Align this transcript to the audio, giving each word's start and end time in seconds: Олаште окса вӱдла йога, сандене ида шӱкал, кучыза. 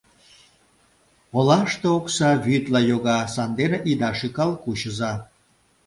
Олаште 1.37 1.87
окса 1.97 2.29
вӱдла 2.45 2.81
йога, 2.89 3.19
сандене 3.33 3.77
ида 3.91 4.11
шӱкал, 4.19 4.51
кучыза. 4.63 5.13